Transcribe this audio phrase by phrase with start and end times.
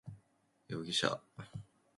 [0.65, 1.21] 容疑者